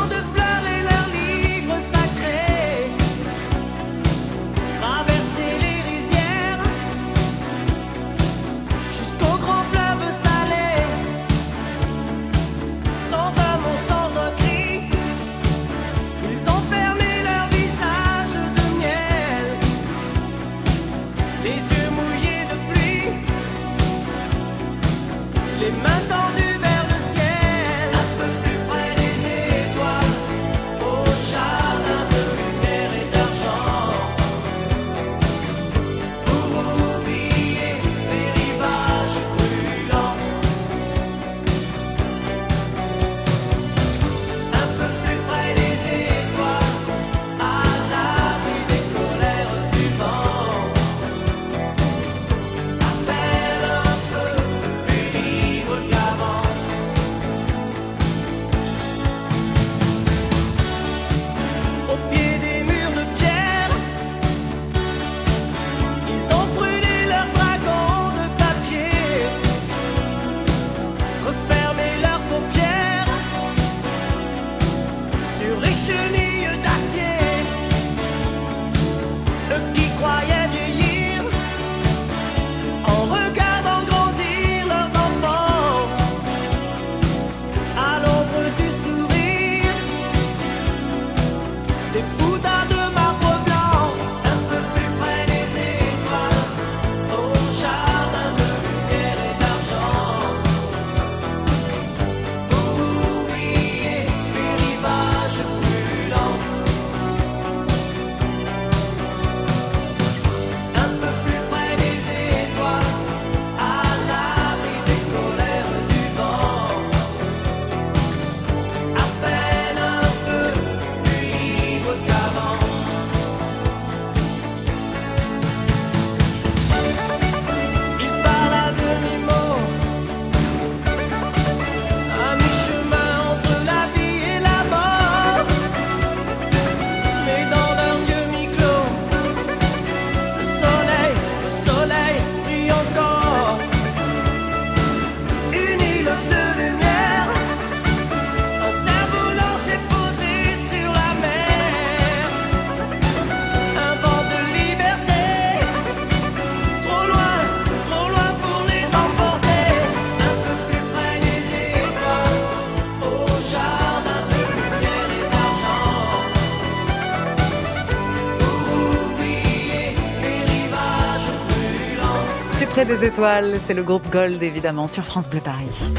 étoiles. 173.03 173.59
C'est 173.65 173.73
le 173.73 173.83
groupe 173.83 174.09
Gold, 174.09 174.41
évidemment, 174.41 174.87
sur 174.87 175.03
France 175.03 175.29
Bleu 175.29 175.41
Paris. 175.41 175.91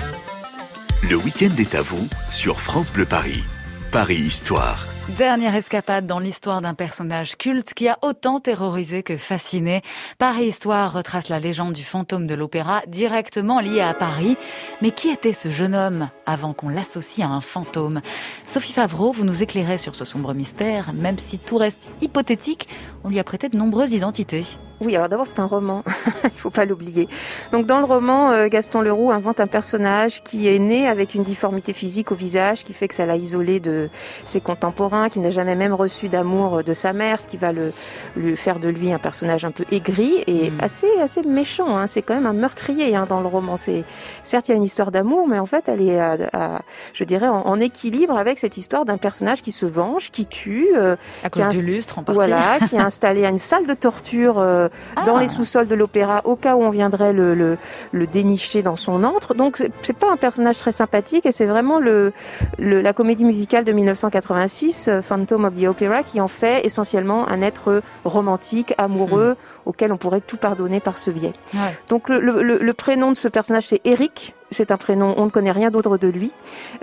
Le 1.09 1.17
week-end 1.17 1.55
est 1.59 1.75
à 1.75 1.83
vous 1.83 2.09
sur 2.31 2.61
France 2.61 2.91
Bleu 2.93 3.05
Paris. 3.05 3.45
Paris 3.93 4.17
Histoire. 4.17 4.87
Dernière 5.19 5.55
escapade 5.55 6.07
dans 6.07 6.19
l'histoire 6.19 6.63
d'un 6.63 6.73
personnage 6.73 7.37
culte 7.37 7.75
qui 7.75 7.89
a 7.89 7.99
autant 8.01 8.41
terrorisé 8.41 9.03
que 9.03 9.19
fasciné. 9.19 9.83
Paris 10.19 10.47
Histoire 10.47 10.95
retrace 10.95 11.29
la 11.29 11.39
légende 11.39 11.75
du 11.75 11.85
fantôme 11.85 12.27
de 12.27 12.35
l'opéra 12.35 12.83
directement 12.89 13.61
lié 13.61 13.81
à 13.81 13.93
Paris. 13.93 14.37
Mais 14.81 14.91
qui 14.91 15.11
était 15.11 15.35
ce 15.35 15.51
jeune 15.51 15.75
homme 15.75 16.09
avant 16.25 16.55
qu'on 16.55 16.71
l'associe 16.71 17.27
à 17.27 17.31
un 17.31 17.43
fantôme? 17.43 18.01
Sophie 18.47 18.73
Favreau, 18.73 19.13
vous 19.13 19.25
nous 19.25 19.43
éclairez 19.43 19.77
sur 19.77 19.95
ce 19.95 20.07
sombre 20.07 20.35
mystère, 20.35 20.95
même 20.95 21.19
si 21.19 21.39
tout 21.39 21.59
reste 21.59 21.91
hypothétique, 22.01 22.67
on 23.05 23.09
lui 23.11 23.19
a 23.19 23.25
prêté 23.25 23.49
de 23.49 23.57
nombreuses 23.57 23.93
identités. 23.93 24.45
Oui, 24.81 24.97
alors 24.97 25.09
d'abord 25.09 25.27
c'est 25.27 25.39
un 25.39 25.47
roman, 25.47 25.83
il 26.25 26.31
faut 26.31 26.51
pas 26.51 26.65
l'oublier. 26.65 27.09
Donc 27.53 27.65
dans 27.65 27.79
le 27.79 27.85
roman, 27.85 28.33
euh, 28.33 28.49
Gaston 28.49 28.81
Leroux 28.83 29.13
invente 29.13 29.39
un 29.39 29.47
personnage 29.47 30.23
qui 30.25 30.49
est 30.49 30.59
né 30.59 30.89
avec 30.89 31.15
une 31.15 31.23
difformité 31.23 31.73
physique 31.73 32.11
au 32.11 32.17
visage, 32.17 32.65
qui 32.65 32.73
fait 32.73 32.89
que 32.89 32.95
ça 32.95 33.07
l'a 33.07 33.17
isolé 33.17 33.61
de 33.61 33.89
ses 34.25 34.41
contemporains, 34.41 35.09
qui 35.11 35.21
n'a 35.21 35.31
jamais 35.31 35.55
même 35.55 35.73
reçu 35.73 36.09
d'amour 36.09 36.65
de 36.65 36.73
sa 36.73 36.93
mère, 36.93 37.21
ce 37.21 37.29
qui 37.29 37.37
va 37.37 37.53
le, 37.53 37.73
lui 38.17 38.37
faire 38.37 38.59
de 38.59 38.69
lui 38.69 38.93
un 38.93 38.99
personnage 38.99 39.45
un 39.45 39.53
peu 39.53 39.65
aigri 39.71 40.25
et 40.27 40.51
Mm. 40.51 40.59
assez 40.61 40.89
assez 41.01 41.23
méchant. 41.23 41.77
Hein. 41.77 41.87
C'est 41.87 42.03
quand 42.03 42.15
même 42.15 42.27
un 42.27 42.33
meurtrier 42.33 42.97
hein, 42.97 43.07
dans 43.09 43.21
le 43.21 43.29
roman. 43.29 43.57
C'est 43.57 43.85
certes 44.25 44.49
il 44.49 44.53
y 44.53 44.55
a 44.55 44.57
une 44.57 44.65
histoire 44.65 44.91
d'amour, 44.91 45.29
mais 45.29 45.39
en 45.39 45.47
fait 45.47 45.69
elle 45.69 45.83
est, 45.83 46.01
à, 46.01 46.17
à- 46.33 46.63
je 46.93 47.05
dirais, 47.05 47.29
en, 47.29 47.43
en 47.47 47.61
équilibre 47.61 48.19
avec 48.19 48.39
cette 48.41 48.57
histoire 48.57 48.85
d'un 48.85 48.99
personnage 48.99 49.41
qui 49.41 49.53
se 49.53 49.67
venge, 49.67 50.11
qui 50.11 50.27
tue. 50.27 50.69
euh, 50.77 50.97
À 51.23 51.31
Qui 51.31 51.41
a 51.41 51.47
cause 51.47 51.55
un- 51.57 51.61
du 51.61 51.65
lustre, 51.65 51.99
en 52.01 52.03
partie. 52.03 52.17
voilà, 52.17 52.59
qui 52.69 52.77
a 52.77 52.91
installé 52.95 53.25
une 53.27 53.39
salle 53.39 53.67
de 53.67 53.75
torture 53.75 54.39
euh, 54.39 54.69
Ah. 54.97 55.05
dans 55.05 55.19
les 55.19 55.27
sous-sols 55.27 55.67
de 55.67 55.75
l'opéra 55.75 56.21
au 56.25 56.37
cas 56.37 56.55
où 56.55 56.63
on 56.63 56.71
viendrait 56.71 57.13
le, 57.13 57.35
le, 57.35 57.59
le 57.93 58.07
dénicher 58.07 58.63
dans 58.63 58.77
son 58.77 59.03
antre. 59.03 59.35
Donc 59.35 59.57
c'est- 59.83 59.93
pas 59.95 60.11
un 60.13 60.17
personnage 60.17 60.59
très 60.59 60.71
sympathique 60.73 61.27
et 61.27 61.33
c'est 61.33 61.47
vraiment 61.47 61.79
le, 61.81 62.13
le- 62.59 62.81
la 62.81 62.93
comédie 62.93 63.25
musicale 63.25 63.65
de 63.65 63.73
1986, 63.73 64.89
euh, 64.89 65.03
Phantom 65.03 65.45
of 65.45 65.57
the 65.61 65.65
Opera, 65.67 66.03
qui 66.05 66.21
en 66.21 66.29
fait 66.29 66.65
essentiellement 66.65 67.29
un 67.29 67.43
être 67.43 67.83
romantique, 68.05 68.75
amoureux, 68.79 69.37
auquel 69.67 69.93
on 69.93 69.97
pourrait 69.97 70.21
tout 70.21 70.37
pardonner 70.37 70.79
par 70.81 70.99
ce 70.99 71.11
biais. 71.11 71.33
Ouais. 71.55 71.61
Donc 71.89 72.09
le, 72.09 72.21
le- 72.21 72.43
le- 72.43 72.59
le 72.59 72.73
prénom 72.75 73.11
de 73.11 73.17
ce 73.17 73.27
personnage 73.29 73.67
c'est 73.67 73.81
Eric. 73.85 74.35
C'est 74.51 74.71
un 74.71 74.77
prénom, 74.77 75.15
on 75.17 75.25
ne 75.25 75.31
connaît 75.31 75.51
rien 75.51 75.71
d'autre 75.73 75.99
de 75.99 76.07
lui. 76.07 76.31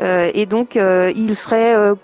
Euh, 0.02 0.30
et 0.34 0.46
donc 0.46 0.76
euh, 0.76 1.12
il 1.16 1.36
serait 1.38 1.74
euh, 1.74 1.96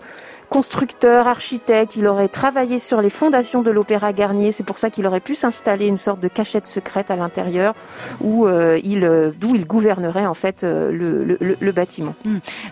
constructeur, 0.49 1.27
architecte, 1.27 1.95
il 1.95 2.07
aurait 2.07 2.27
travaillé 2.29 2.79
sur 2.79 3.01
les 3.01 3.09
fondations 3.09 3.61
de 3.61 3.71
l'Opéra 3.71 4.13
Garnier, 4.13 4.51
c'est 4.51 4.63
pour 4.63 4.77
ça 4.77 4.89
qu'il 4.89 5.05
aurait 5.05 5.19
pu 5.19 5.35
s'installer 5.35 5.87
une 5.87 5.97
sorte 5.97 6.19
de 6.19 6.27
cachette 6.27 6.67
secrète 6.67 7.11
à 7.11 7.15
l'intérieur 7.15 7.73
où 8.21 8.47
euh, 8.47 8.79
il 8.83 9.03
euh, 9.03 9.31
d'où 9.37 9.55
il 9.55 9.65
gouvernerait 9.65 10.25
en 10.25 10.33
fait 10.33 10.63
euh, 10.63 10.91
le, 10.91 11.23
le- 11.23 11.57
le- 11.59 11.71
bâtiment. 11.71 12.15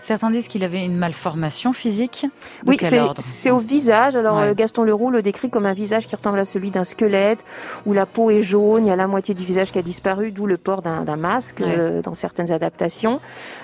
Certains 0.02 0.30
disent 0.30 0.48
qu'il 0.48 0.64
avait 0.64 0.84
une 0.84 0.96
malformation 0.96 1.72
physique. 1.72 2.26
De 2.64 2.70
oui, 2.70 2.78
c'est 3.20 3.50
au 3.50 3.58
visage. 3.58 4.16
Alors 4.16 4.36
Ouais. 4.38 4.48
euh, 4.48 4.54
Gaston 4.54 4.82
Leroux 4.82 5.10
le 5.10 5.22
décrit 5.22 5.48
comme 5.50 5.66
un 5.66 5.74
visage 5.74 6.06
qui 6.06 6.16
ressemble 6.16 6.38
à 6.38 6.44
celui 6.44 6.70
d'un 6.70 6.82
squelette 6.84 7.44
où 7.84 7.92
la 7.92 8.06
peau 8.06 8.30
est 8.30 8.42
jaune, 8.42 8.86
il 8.86 8.88
y 8.88 8.92
a 8.92 8.96
la 8.96 9.06
moitié 9.06 9.34
du 9.34 9.44
visage 9.44 9.70
qui 9.70 9.78
a 9.78 9.82
disparu, 9.82 10.32
d'où 10.32 10.46
le 10.46 10.56
port 10.56 10.82
d'un 10.82 11.02
d'un 11.04 11.16
masque 11.16 11.60
Ouais. 11.60 11.74
euh, 11.78 12.02
dans 12.02 12.14
certaines 12.14 12.50
adaptations. 12.50 13.20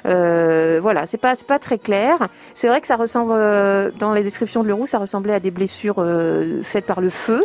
Euh, 0.07 0.79
voilà, 0.83 1.07
c'est 1.07 1.19
pas 1.19 1.35
c'est 1.35 1.47
pas 1.47 1.59
très 1.59 1.79
clair. 1.79 2.29
C'est 2.55 2.69
vrai 2.69 2.81
que 2.81 2.87
ça 2.87 2.97
ressemble 2.97 3.33
euh, 3.35 3.91
dans 4.03 4.13
les 4.13 4.25
descriptions 4.25 4.65
de 4.65 4.69
Leroux, 4.69 4.85
ça 4.85 4.99
ressemblait 4.99 5.33
à 5.33 5.39
des 5.39 5.53
blessures 5.53 6.01
euh, 6.01 6.61
faites 6.65 6.87
par 6.87 7.01
le 7.01 7.09
feu. 7.09 7.45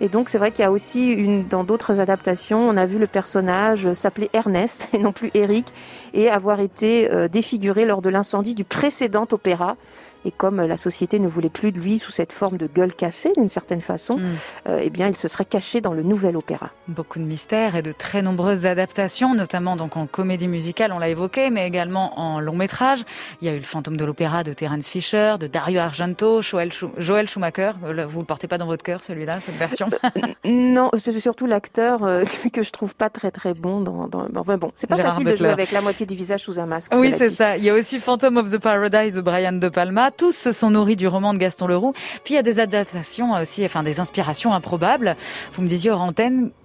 Et 0.00 0.08
donc 0.08 0.28
c'est 0.28 0.38
vrai 0.38 0.52
qu'il 0.52 0.62
y 0.62 0.64
a 0.64 0.70
aussi 0.70 1.10
une 1.10 1.48
dans 1.48 1.64
d'autres 1.64 1.98
adaptations, 1.98 2.68
on 2.68 2.76
a 2.76 2.86
vu 2.86 3.00
le 3.00 3.08
personnage 3.08 3.92
s'appeler 3.94 4.30
Ernest 4.32 4.90
et 4.94 4.98
non 4.98 5.10
plus 5.10 5.32
Eric 5.34 5.66
et 6.14 6.30
avoir 6.30 6.60
été 6.60 7.12
euh, 7.12 7.26
défiguré 7.26 7.84
lors 7.84 8.00
de 8.00 8.10
l'incendie 8.10 8.54
du 8.54 8.62
précédent 8.62 9.26
opéra. 9.32 9.76
Et 10.24 10.30
comme 10.32 10.60
euh, 10.60 10.66
la 10.66 10.76
société 10.76 11.18
ne 11.18 11.28
voulait 11.28 11.48
plus 11.50 11.72
de 11.72 11.78
lui 11.78 11.98
sous 11.98 12.10
cette 12.12 12.32
forme 12.32 12.56
de 12.56 12.66
gueule 12.66 12.94
cassée 12.94 13.32
d'une 13.36 13.48
certaine 13.48 13.80
façon, 13.80 14.16
Mm. 14.18 14.24
euh, 14.68 14.80
eh 14.82 14.90
bien 14.90 15.08
il 15.08 15.16
se 15.16 15.28
serait 15.28 15.44
caché 15.44 15.80
dans 15.80 15.92
le 15.92 16.02
nouvel 16.02 16.36
opéra. 16.36 16.70
Beaucoup 16.88 17.18
de 17.18 17.24
mystères 17.24 17.76
et 17.76 17.82
de 17.82 17.92
très 17.92 18.20
nombreuses 18.22 18.66
adaptations, 18.66 19.34
notamment 19.34 19.76
donc 19.76 19.96
en 19.96 20.06
comédie 20.06 20.48
musicale, 20.48 20.92
on 20.92 20.98
l'a 20.98 21.08
évoqué, 21.08 21.50
mais 21.50 21.66
également 21.66 22.18
en 22.18 22.40
long 22.40 22.56
métrage. 22.56 23.04
Il 23.40 23.46
y 23.46 23.50
a 23.50 23.54
eu 23.54 23.58
le 23.58 23.64
fantôme 23.64 23.96
de 23.96 24.04
l'opéra 24.04 24.42
de 24.44 24.52
Terence 24.52 24.88
Fisher, 24.88 25.34
de 25.38 25.46
Dario 25.46 25.80
Argento, 25.80 26.42
Joel, 26.42 26.70
Schum- 26.70 26.90
Joel 26.98 27.28
Schumacher. 27.28 27.72
Euh, 27.84 28.06
Vous 28.06 28.20
le 28.20 28.26
portez 28.26 28.48
pas 28.48 28.58
dans 28.58 28.66
votre 28.66 28.82
cœur, 28.82 29.02
celui-là, 29.04 29.38
cette 29.40 29.56
version 29.56 29.88
Non, 30.44 30.90
c'est 30.98 31.18
surtout 31.20 31.46
l'acteur 31.46 32.02
euh, 32.04 32.24
que 32.52 32.62
je 32.62 32.70
trouve 32.70 32.94
pas 32.94 33.10
très 33.10 33.30
très 33.30 33.54
bon 33.54 33.80
dans. 33.80 34.08
dans... 34.08 34.26
Enfin 34.36 34.56
bon, 34.58 34.70
c'est 34.74 34.86
pas 34.86 34.96
Gérard 34.96 35.12
facile 35.12 35.28
de 35.30 35.36
jouer 35.36 35.48
avec 35.50 35.72
la 35.72 35.80
moitié 35.80 36.06
du 36.06 36.14
visage 36.14 36.42
sous 36.42 36.58
un 36.60 36.66
masque. 36.66 36.92
Oui, 36.94 37.14
c'est 37.16 37.30
ça. 37.30 37.56
Il 37.56 37.64
y 37.64 37.70
a 37.70 37.74
aussi 37.74 37.98
Phantom 37.98 38.36
of 38.38 38.50
the 38.50 38.58
Paradise 38.58 39.12
de 39.14 39.20
Brian 39.20 39.52
De 39.52 39.68
Palma. 39.68 40.07
Tous 40.10 40.32
se 40.32 40.52
sont 40.52 40.70
nourris 40.70 40.96
du 40.96 41.06
roman 41.08 41.34
de 41.34 41.38
Gaston 41.38 41.66
Leroux. 41.66 41.92
Puis 42.24 42.34
il 42.34 42.36
y 42.36 42.38
a 42.38 42.42
des 42.42 42.60
adaptations 42.60 43.32
aussi, 43.32 43.64
enfin 43.64 43.82
des 43.82 44.00
inspirations 44.00 44.52
improbables. 44.52 45.16
Vous 45.52 45.62
me 45.62 45.68
disiez 45.68 45.90
hors 45.90 46.00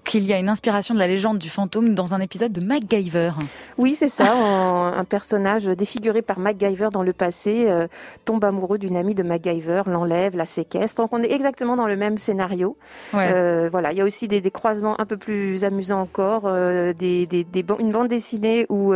qu'il 0.04 0.24
y 0.24 0.34
a 0.34 0.40
une 0.40 0.50
inspiration 0.50 0.94
de 0.94 1.00
la 1.00 1.08
légende 1.08 1.38
du 1.38 1.50
fantôme 1.50 1.96
dans 1.96 2.14
un 2.14 2.20
épisode 2.20 2.52
de 2.52 2.64
MacGyver. 2.64 3.32
Oui, 3.78 3.96
c'est 3.96 4.08
ça. 4.08 4.34
un 4.34 5.04
personnage 5.06 5.66
défiguré 5.66 6.22
par 6.22 6.40
MacGyver 6.40 6.90
dans 6.92 7.04
le 7.04 7.14
passé 7.14 7.66
euh, 7.68 7.88
tombe 8.26 8.44
amoureux 8.44 8.78
d'une 8.78 8.96
amie 8.96 9.16
de 9.16 9.24
MacGyver, 9.24 9.84
l'enlève, 9.88 10.36
la 10.36 10.46
séquestre. 10.46 11.02
Donc 11.02 11.14
on 11.14 11.22
est 11.24 11.32
exactement 11.32 11.76
dans 11.76 11.88
le 11.88 11.96
même 11.96 12.18
scénario. 12.18 12.78
Ouais. 13.14 13.34
Euh, 13.34 13.70
voilà, 13.70 13.92
il 13.92 13.98
y 13.98 14.02
a 14.02 14.06
aussi 14.06 14.28
des, 14.28 14.42
des 14.42 14.52
croisements 14.52 15.00
un 15.00 15.06
peu 15.06 15.18
plus 15.18 15.64
amusants 15.64 16.02
encore, 16.02 16.44
euh, 16.46 16.94
des, 16.94 17.26
des, 17.26 17.46
une 17.80 17.92
bande 17.92 18.08
dessinée 18.08 18.66
où 18.70 18.94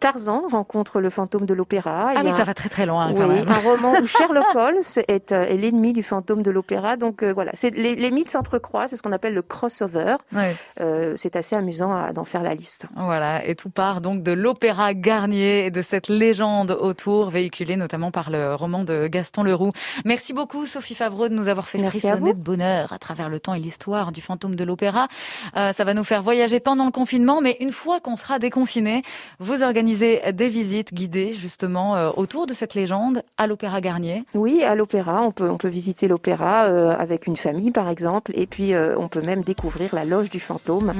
Tarzan 0.00 0.42
rencontre 0.50 1.00
le 1.00 1.10
fantôme 1.10 1.46
de 1.46 1.54
l'opéra. 1.54 2.12
ah 2.14 2.22
oui, 2.24 2.32
ça 2.32 2.44
va 2.44 2.54
très 2.54 2.68
très 2.68 2.86
loin 2.86 3.12
quand 3.12 3.28
oui, 3.28 3.34
même. 3.36 3.48
un 3.48 3.52
roman 3.70 3.94
où 4.00 4.06
Sherlock 4.06 4.54
Holmes 4.54 4.80
est, 5.08 5.32
est 5.32 5.56
l'ennemi 5.56 5.92
du 5.92 6.02
fantôme 6.02 6.42
de 6.42 6.50
l'opéra. 6.50 6.96
Donc 6.96 7.24
voilà, 7.24 7.52
les, 7.62 7.94
les 7.96 8.10
mythes 8.10 8.30
s'entrecroisent, 8.30 8.90
c'est 8.90 8.96
ce 8.96 9.02
qu'on 9.02 9.12
appelle 9.12 9.34
le 9.34 9.42
crossover. 9.42 10.01
Ouais. 10.32 10.54
Euh, 10.80 11.14
c'est 11.16 11.36
assez 11.36 11.56
amusant 11.56 12.12
d'en 12.12 12.24
faire 12.24 12.42
la 12.42 12.54
liste. 12.54 12.86
Voilà, 12.96 13.44
et 13.46 13.54
tout 13.54 13.70
part 13.70 14.00
donc 14.00 14.22
de 14.22 14.32
l'opéra 14.32 14.94
Garnier 14.94 15.66
et 15.66 15.70
de 15.70 15.82
cette 15.82 16.08
légende 16.08 16.70
autour, 16.70 17.30
véhiculée 17.30 17.76
notamment 17.76 18.10
par 18.10 18.30
le 18.30 18.54
roman 18.54 18.84
de 18.84 19.06
Gaston 19.06 19.42
Leroux. 19.42 19.70
Merci 20.04 20.32
beaucoup 20.32 20.66
Sophie 20.66 20.94
Favreau 20.94 21.28
de 21.28 21.34
nous 21.34 21.48
avoir 21.48 21.68
fait 21.68 21.78
Merci 21.78 22.00
frissonner 22.00 22.34
de 22.34 22.38
bonheur 22.38 22.92
à 22.92 22.98
travers 22.98 23.28
le 23.28 23.40
temps 23.40 23.54
et 23.54 23.60
l'histoire 23.60 24.12
du 24.12 24.20
fantôme 24.20 24.54
de 24.54 24.64
l'opéra. 24.64 25.08
Euh, 25.56 25.72
ça 25.72 25.84
va 25.84 25.94
nous 25.94 26.04
faire 26.04 26.22
voyager 26.22 26.60
pendant 26.60 26.84
le 26.84 26.90
confinement, 26.90 27.40
mais 27.40 27.56
une 27.60 27.72
fois 27.72 28.00
qu'on 28.00 28.16
sera 28.16 28.38
déconfiné, 28.38 29.02
vous 29.38 29.62
organisez 29.62 30.32
des 30.32 30.48
visites 30.48 30.94
guidées 30.94 31.30
justement 31.30 31.96
euh, 31.96 32.10
autour 32.16 32.46
de 32.46 32.54
cette 32.54 32.74
légende 32.74 33.22
à 33.36 33.46
l'opéra 33.46 33.80
Garnier. 33.80 34.24
Oui, 34.34 34.62
à 34.62 34.74
l'opéra, 34.74 35.22
on 35.22 35.32
peut 35.32 35.48
on 35.48 35.58
peut 35.58 35.68
visiter 35.68 36.08
l'opéra 36.08 36.64
euh, 36.64 36.90
avec 36.90 37.26
une 37.26 37.36
famille 37.36 37.70
par 37.70 37.88
exemple, 37.88 38.32
et 38.34 38.46
puis 38.46 38.72
on 38.74 39.08
peut 39.08 39.22
même 39.22 39.42
découvrir 39.42 39.91
la 39.92 40.04
loge 40.04 40.30
du 40.30 40.40
fantôme 40.40 40.92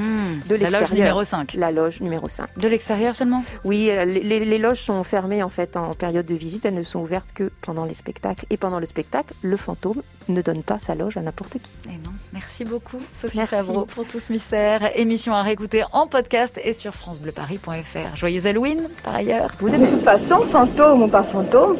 de 0.49 0.55
la 0.55 0.65
loge 0.65 0.73
l'extérieur. 0.73 0.93
numéro 0.93 1.25
5. 1.25 1.55
La 1.55 1.73
loge 1.73 2.01
numéro 2.01 2.29
5. 2.29 2.59
De 2.59 2.69
l'extérieur 2.69 3.15
seulement? 3.15 3.45
Oui, 3.65 3.91
euh, 3.91 4.05
les, 4.05 4.59
loges 4.59 4.81
sont 4.81 5.03
fermées 5.05 5.43
en 5.43 5.49
fait 5.49 5.77
en 5.77 5.95
période 5.95 6.27
de 6.27 6.35
visite. 6.35 6.65
Elles 6.65 6.75
ne 6.75 6.83
sont 6.83 7.01
ouvertes 7.01 7.33
que 7.33 7.51
pendant 7.61 7.85
les 7.85 7.95
spectacles. 7.95 8.47
Et 8.51 8.57
pendant 8.57 8.81
le 8.81 8.87
spectacle, 8.87 9.35
le 9.43 9.57
fantôme 9.57 10.03
ne 10.29 10.43
donne 10.43 10.63
pas 10.63 10.79
sa 10.79 10.95
loge 10.95 11.17
à 11.17 11.23
n'importe 11.23 11.55
qui. 11.55 11.71
Et 11.89 11.99
non, 12.05 12.13
merci 12.33 12.65
beaucoup 12.65 12.99
Sophie 13.13 13.39
Merci. 13.39 13.57
Favreau 13.57 13.85
pour 13.85 14.07
tout 14.07 14.21
ce 14.21 14.33
mystère. 14.33 14.97
Émission 14.97 15.35
à 15.35 15.43
réécouter 15.43 15.83
en 15.93 16.07
podcast 16.07 16.61
et 16.63 16.73
sur 16.73 16.95
francebleuparis.fr. 16.95 18.17
Joyeux 18.17 18.47
Halloween 18.47 18.89
par 19.05 19.15
ailleurs. 19.15 19.53
Vous 19.59 19.69
de 19.69 19.87
toute 19.87 20.03
façon, 20.03 20.47
fantôme 20.51 21.03
ou 21.03 21.09
pas 21.09 21.23
fantôme, 21.23 21.77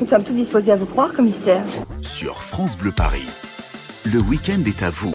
nous 0.00 0.06
sommes 0.06 0.24
tous 0.24 0.34
disposés 0.34 0.72
à 0.72 0.76
vous 0.76 0.86
croire, 0.86 1.12
commissaire. 1.14 1.64
Sur 2.02 2.42
France 2.42 2.76
Bleu 2.76 2.92
Paris. 2.92 3.26
Le 4.12 4.20
week-end 4.20 4.60
est 4.66 4.82
à 4.84 4.90
vous 4.90 5.04